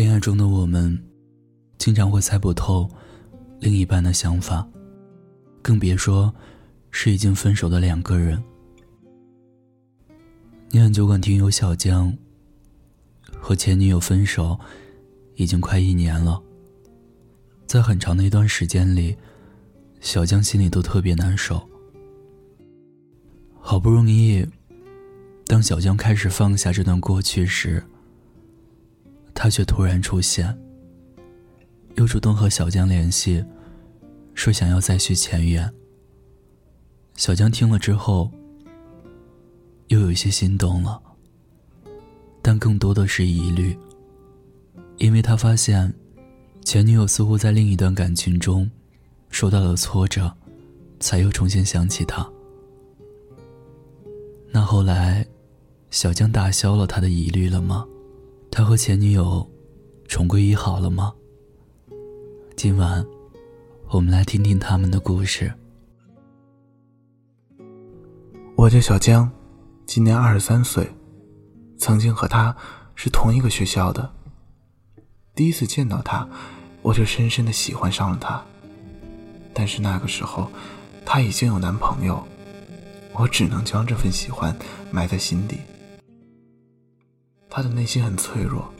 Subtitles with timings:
[0.00, 0.98] 恋爱中的我们，
[1.76, 2.88] 经常会猜不透
[3.58, 4.66] 另一半的想法，
[5.60, 6.34] 更别说
[6.90, 8.42] 是已经分手的两个人。
[10.70, 12.16] 你很酒馆听友小江
[13.38, 14.58] 和前女友分手，
[15.34, 16.42] 已经快一年了。
[17.66, 19.14] 在很长的一段时间里，
[20.00, 21.60] 小江心里都特别难受。
[23.60, 24.46] 好不容易，
[25.44, 27.84] 当小江开始放下这段过去时，
[29.42, 30.54] 他却突然出现，
[31.94, 33.42] 又主动和小江联系，
[34.34, 35.72] 说想要再续前缘。
[37.16, 38.30] 小江听了之后，
[39.86, 41.00] 又有些心动了，
[42.42, 43.74] 但更多的是疑虑，
[44.98, 45.90] 因为他发现，
[46.62, 48.70] 前女友似乎在另一段感情中
[49.30, 50.30] 受到了挫折，
[50.98, 52.30] 才又重新想起他。
[54.50, 55.26] 那后来，
[55.90, 57.86] 小江打消了他的疑虑了吗？
[58.52, 59.48] 他和前女友
[60.08, 61.14] 重归于好了吗？
[62.56, 63.06] 今晚，
[63.88, 65.52] 我们来听听他们的故事。
[68.56, 69.30] 我叫小江，
[69.86, 70.90] 今年二十三岁，
[71.78, 72.54] 曾经和他
[72.96, 74.10] 是同一个学校的。
[75.32, 76.28] 第一次见到他，
[76.82, 78.44] 我就深深的喜欢上了他。
[79.54, 80.50] 但是那个时候，
[81.06, 82.20] 他已经有男朋友，
[83.12, 84.54] 我只能将这份喜欢
[84.90, 85.58] 埋在心底。
[87.50, 88.72] 她的内心很脆弱，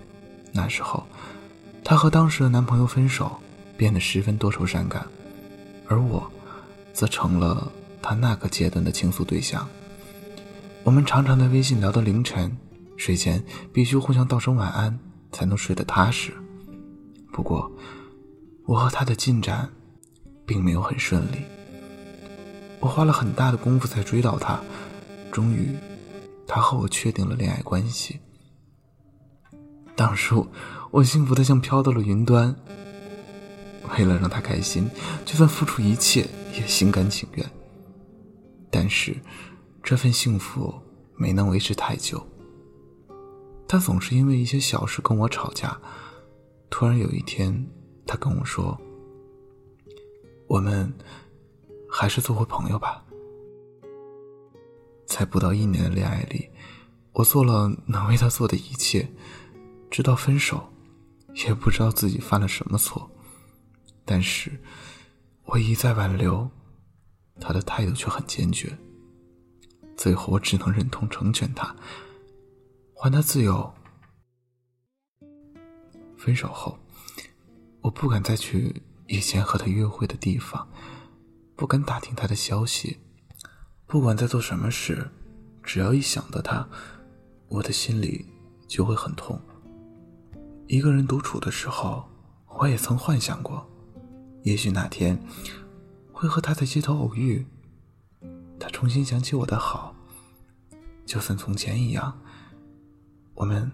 [0.53, 1.05] 那时候，
[1.83, 3.37] 她和当时的男朋友分手，
[3.77, 5.05] 变得十分多愁善感，
[5.89, 6.31] 而我，
[6.93, 9.69] 则成了她那个阶段的倾诉对象。
[10.85, 12.57] 我们常常在微信聊到凌晨，
[12.97, 14.97] 睡前必须互相道声晚安，
[15.33, 16.33] 才能睡得踏实。
[17.33, 17.71] 不过，
[18.67, 19.69] 我和她的进展，
[20.47, 21.43] 并没有很顺利。
[22.79, 24.59] 我花了很大的功夫才追到她，
[25.33, 25.77] 终于，
[26.47, 28.19] 她和我确定了恋爱关系。
[29.97, 30.47] 当初
[30.91, 32.55] 我幸福的像飘到了云端。
[33.99, 34.89] 为了让他开心，
[35.25, 36.25] 就算付出一切
[36.55, 37.51] 也心甘情愿。
[38.71, 39.17] 但是，
[39.83, 40.73] 这份幸福
[41.17, 42.25] 没能维持太久。
[43.67, 45.77] 他总是因为一些小事跟我吵架。
[46.69, 47.67] 突然有一天，
[48.07, 48.81] 他跟我说
[50.47, 50.93] ：“我们
[51.91, 53.03] 还是做回朋友吧。”
[55.05, 56.49] 在不到一年的恋爱里，
[57.13, 59.11] 我做了能为他做的一切。
[59.91, 60.73] 直到分手，
[61.47, 63.11] 也不知道自己犯了什么错，
[64.05, 64.53] 但是
[65.45, 66.49] 我一再挽留，
[67.41, 68.79] 他的态度却很坚决。
[69.97, 71.75] 最后，我只能忍痛成全他，
[72.95, 73.75] 还他自由。
[76.17, 76.79] 分手后，
[77.81, 80.69] 我不敢再去以前和他约会的地方，
[81.57, 82.99] 不敢打听他的消息，
[83.87, 85.11] 不管在做什么事，
[85.63, 86.69] 只要一想到他，
[87.49, 88.25] 我的心里
[88.69, 89.41] 就会很痛。
[90.71, 92.09] 一个人独处的时候，
[92.47, 93.69] 我也曾幻想过，
[94.45, 95.21] 也许哪天
[96.13, 97.45] 会和他在街头偶遇，
[98.57, 99.93] 他重新想起我的好，
[101.05, 102.17] 就算从前一样，
[103.35, 103.69] 我们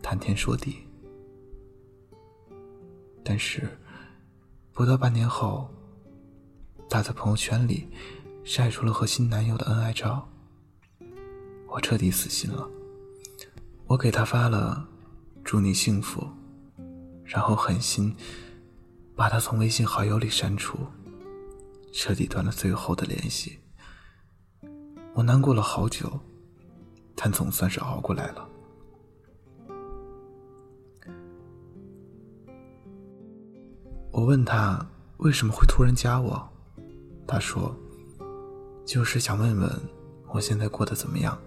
[0.00, 0.76] 谈天说地。
[3.24, 3.68] 但是
[4.72, 5.68] 不到半年后，
[6.88, 7.88] 他在朋友圈里
[8.44, 10.28] 晒出了和新男友的恩爱照，
[11.66, 12.64] 我彻底死心了。
[13.88, 14.86] 我给他发了。
[15.50, 16.28] 祝你幸福，
[17.24, 18.14] 然后狠心
[19.16, 20.76] 把他从微信好友里删除，
[21.90, 23.58] 彻底断了最后的联系。
[25.14, 26.20] 我难过了好久，
[27.16, 28.46] 但总算是熬过来了。
[34.10, 34.86] 我问他
[35.16, 36.46] 为什么会突然加我，
[37.26, 37.74] 他说
[38.84, 39.82] 就是想问问
[40.26, 41.40] 我现在过得怎么样。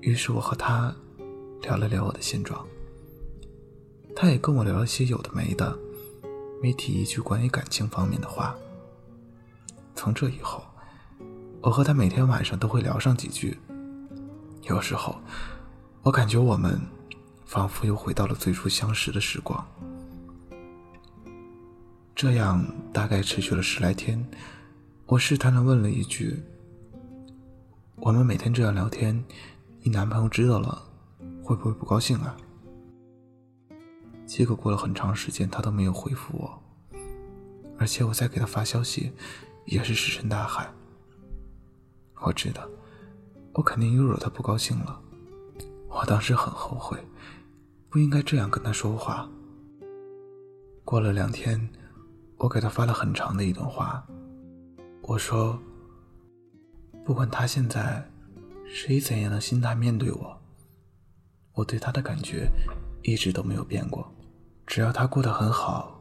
[0.00, 0.94] 于是我和他。
[1.62, 2.66] 聊了聊我的现状，
[4.14, 5.76] 他也跟我聊了些有的没的，
[6.62, 8.54] 没提一句关于感情方面的话。
[9.94, 10.62] 从这以后，
[11.60, 13.58] 我和他每天晚上都会聊上几句。
[14.62, 15.16] 有时候，
[16.02, 16.80] 我感觉我们
[17.44, 19.66] 仿佛又回到了最初相识的时光。
[22.14, 24.24] 这样大概持续了十来天，
[25.06, 26.42] 我试探的问了一句
[27.96, 29.24] ：“我们每天这样聊天，
[29.82, 30.82] 你男朋友知道了？”
[31.48, 32.36] 会不会不高兴啊？
[34.26, 36.62] 结果过了很长时间，他都没有回复我，
[37.78, 39.12] 而且我再给他发消息，
[39.64, 40.70] 也是石沉大海。
[42.20, 42.68] 我知道，
[43.54, 45.00] 我肯定又惹他不高兴了。
[45.88, 46.98] 我当时很后悔，
[47.88, 49.26] 不应该这样跟他说话。
[50.84, 51.66] 过了两天，
[52.36, 54.06] 我给他发了很长的一段话，
[55.00, 55.58] 我说
[57.06, 58.06] ：“不管他现在
[58.66, 60.37] 是以怎样的心态面对我。”
[61.58, 62.48] 我对他的感觉
[63.02, 64.08] 一直都没有变过。
[64.64, 66.00] 只要他过得很好，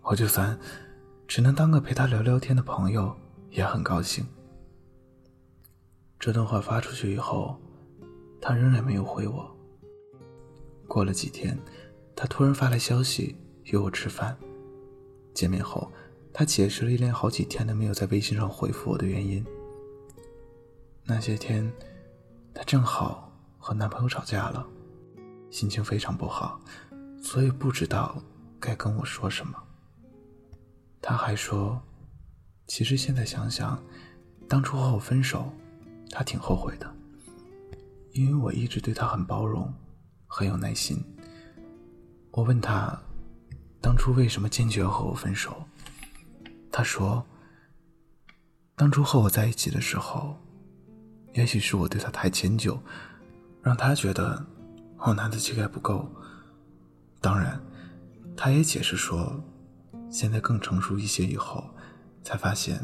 [0.00, 0.58] 我就算
[1.28, 3.14] 只能当个陪他聊聊天的朋友，
[3.50, 4.26] 也很高兴。
[6.18, 7.60] 这段话发出去以后，
[8.40, 9.54] 他仍然没有回我。
[10.88, 11.58] 过了几天，
[12.16, 14.34] 他突然发来消息约我吃饭。
[15.34, 15.92] 见面后，
[16.32, 19.44] 他解释了一连好几天都没有在微信上回复我的原因。
[21.04, 21.70] 那些天，
[22.54, 23.29] 她正好
[23.60, 24.66] 和男朋友吵架了，
[25.50, 26.58] 心情非常不好，
[27.22, 28.20] 所以不知道
[28.58, 29.54] 该跟我说什么。
[31.02, 31.80] 他还说，
[32.66, 33.80] 其实现在想想，
[34.48, 35.52] 当初和我分手，
[36.10, 36.90] 他挺后悔的，
[38.12, 39.72] 因为我一直对他很包容，
[40.26, 41.04] 很有耐心。
[42.30, 42.98] 我问他，
[43.80, 45.62] 当初为什么坚决和我分手？
[46.72, 47.22] 他说，
[48.74, 50.34] 当初和我在一起的时候。
[51.32, 52.76] 也许是我对他太迁就，
[53.62, 54.44] 让他觉得
[54.98, 56.10] 我男的气概不够。
[57.20, 57.60] 当然，
[58.36, 59.42] 他也解释说，
[60.10, 61.68] 现在更成熟一些以后，
[62.22, 62.80] 才发现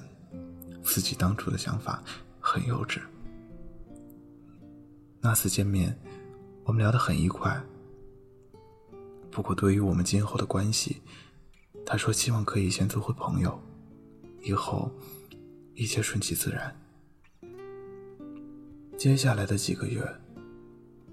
[0.83, 2.03] 自己当初的想法
[2.41, 3.01] 很幼稚。
[5.21, 5.99] 那次见面，
[6.65, 7.61] 我们聊得很愉快。
[9.31, 11.03] 不过，对于我们今后的关系，
[11.85, 13.59] 他说希望可以先做回朋友，
[14.43, 14.91] 以后
[15.75, 16.75] 一切顺其自然。
[18.97, 20.03] 接下来的几个月，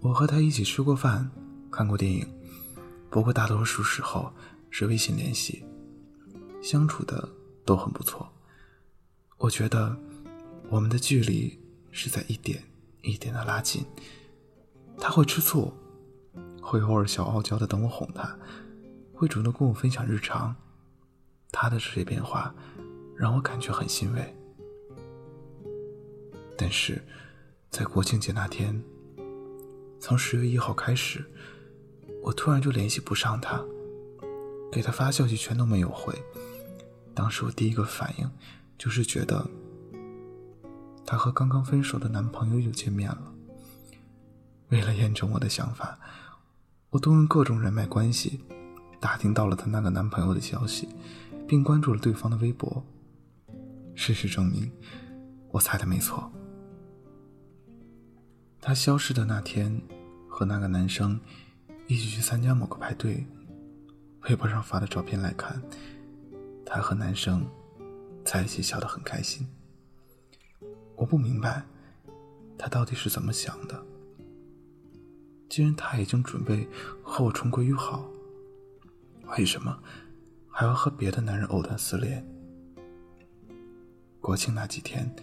[0.04, 1.32] 我和他一起吃过饭，
[1.72, 2.28] 看过电影，
[3.10, 4.34] 不过大多数时候
[4.70, 5.64] 是微信联系，
[6.62, 7.30] 相处的
[7.64, 8.30] 都很不错。
[9.38, 9.96] 我觉得
[10.70, 11.58] 我们的距离
[11.90, 12.62] 是在一点
[13.02, 13.86] 一点的拉近。
[15.00, 15.74] 他会吃醋，
[16.62, 18.38] 会偶尔小傲娇的等我哄他，
[19.14, 20.54] 会主动跟我分享日常。
[21.50, 22.54] 他的这些变化
[23.16, 24.36] 让我感觉很欣慰，
[26.58, 27.02] 但是。
[27.70, 28.80] 在国庆节那天，
[30.06, 31.24] 从十月一号开始，
[32.22, 33.64] 我突然就联系不上他，
[34.70, 36.14] 给他发消息全都没有回。
[37.14, 38.30] 当时我第一个反应
[38.78, 39.50] 就是觉得
[41.06, 43.34] 他和刚刚分手的男朋友又见面了。
[44.68, 45.98] 为了验证我的想法，
[46.90, 48.42] 我动用各种人脉关系，
[49.00, 50.90] 打听到了她那个男朋友的消息，
[51.48, 52.86] 并关注了对方的微博。
[53.96, 54.70] 事实证明，
[55.52, 56.30] 我猜的没错。
[58.65, 59.81] 他消失的那天，
[60.30, 61.19] 和那个男生
[61.86, 63.27] 一起去参加某个派对。
[64.30, 65.62] 微博上发的照片来看，
[66.65, 67.45] 他和男生
[68.24, 69.45] 在一起笑得很开心。
[70.95, 71.65] 我不明白，
[72.57, 73.83] 他到底是怎么想的。
[75.50, 76.65] 既然他已经准备
[77.04, 78.10] 和我重归于好，
[79.38, 79.77] 为什么
[80.48, 82.25] 还要和别的男人藕断丝连？
[84.21, 85.13] 国庆那几天，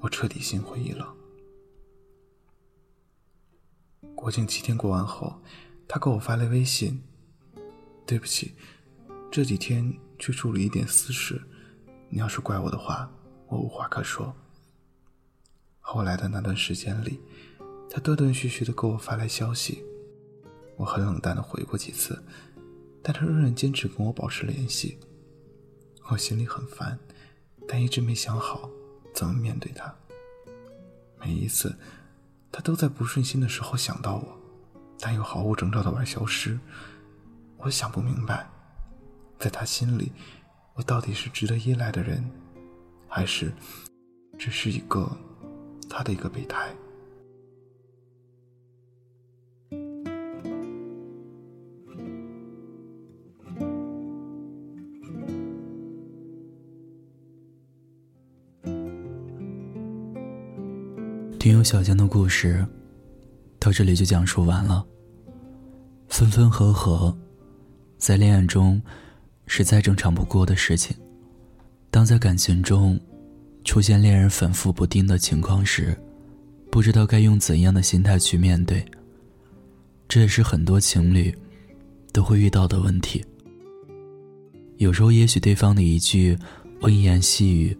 [0.00, 1.06] 我彻底心灰意冷。
[4.24, 5.38] 国庆七天过完后，
[5.86, 6.98] 他给我发来微信
[8.08, 8.54] ：“对不起，
[9.30, 11.38] 这几天去处理一点私事，
[12.08, 13.12] 你要是怪我的话，
[13.48, 14.34] 我无话可说。”
[15.78, 17.20] 后来的那段时间里，
[17.90, 19.84] 他断断续续的给我发来消息，
[20.78, 22.18] 我很冷淡的回过几次，
[23.02, 24.98] 但他仍然坚持跟我保持联系。
[26.08, 26.98] 我心里很烦，
[27.68, 28.70] 但一直没想好
[29.12, 29.94] 怎么面对他。
[31.20, 31.76] 每一次。
[32.54, 34.38] 他都在不顺心的时候想到我，
[35.00, 36.56] 但又毫无征兆的玩消失。
[37.56, 38.48] 我想不明白，
[39.40, 40.12] 在他心里，
[40.74, 42.24] 我到底是值得依赖的人，
[43.08, 43.52] 还是
[44.38, 45.10] 只是一个
[45.90, 46.72] 他的一个备胎？
[61.44, 62.66] 听友小江的故事，
[63.58, 64.82] 到这里就讲述完了。
[66.08, 67.14] 分分合合，
[67.98, 68.80] 在恋爱中
[69.46, 70.96] 是再正常不过的事情。
[71.90, 72.98] 当在感情中
[73.62, 75.94] 出现恋人反复不定的情况时，
[76.70, 78.82] 不知道该用怎样的心态去面对。
[80.08, 81.30] 这也是很多情侣
[82.10, 83.22] 都会遇到的问题。
[84.78, 86.38] 有时候，也许对方的一句
[86.80, 87.76] 温言细语，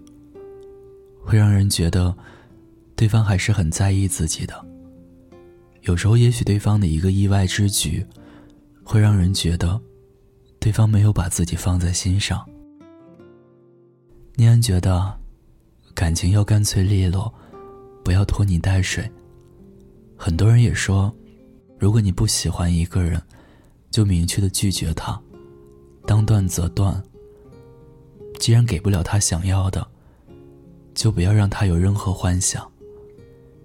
[1.22, 2.14] 会让人觉得。
[2.96, 4.64] 对方还是很在意自己的。
[5.82, 8.06] 有时候，也许对方的一个意外之举，
[8.82, 9.80] 会让人觉得，
[10.58, 12.44] 对方没有把自己放在心上。
[14.36, 15.14] 念安觉得，
[15.94, 17.32] 感情要干脆利落，
[18.02, 19.10] 不要拖泥带水。
[20.16, 21.14] 很多人也说，
[21.78, 23.20] 如果你不喜欢一个人，
[23.90, 25.20] 就明确的拒绝他，
[26.06, 27.02] 当断则断。
[28.40, 29.86] 既然给不了他想要的，
[30.94, 32.68] 就不要让他有任何幻想。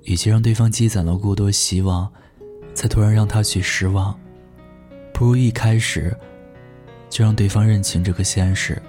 [0.04, 2.12] 与其让对方积攒了过多希望，
[2.74, 4.18] 才突然让他去失望，
[5.14, 6.16] 不如一开始
[7.10, 8.82] 就让对方认清这个现实，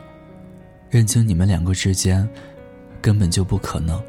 [0.88, 2.28] 认清你们两个之间
[3.02, 4.02] 根本就不可能。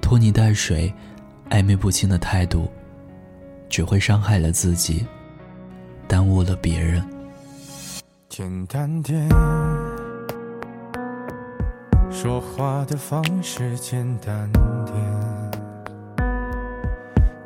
[0.00, 0.92] 拖泥带水、
[1.48, 2.70] 暧昧不清的态度，
[3.68, 5.06] 只会伤害了自己，
[6.06, 7.02] 耽误了别人。
[8.28, 9.28] 简单点，
[12.10, 14.96] 说话的方式简单点，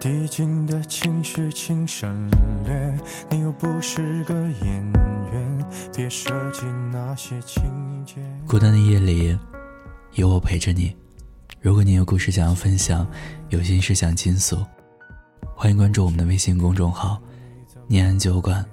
[0.06, 2.30] 递进的情绪请省
[2.64, 2.98] 略。
[3.28, 4.92] 你又不是个演
[5.32, 7.64] 员，别设计那些情
[8.06, 8.14] 节。
[8.46, 9.36] 孤单的夜里，
[10.12, 10.96] 有我陪着你。
[11.60, 13.04] 如果你有故事想要分享，
[13.48, 14.64] 有心事想倾诉，
[15.56, 17.20] 欢迎关注我们的微信公众号
[17.88, 18.64] “念安酒馆”。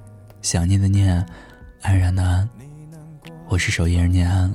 [0.44, 1.26] 想念的念，
[1.82, 2.48] 安然的安，
[3.48, 4.54] 我是守夜人念安，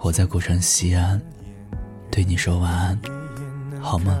[0.00, 1.18] 我在古城西安，
[2.10, 3.00] 对你说晚安，
[3.80, 4.20] 好吗？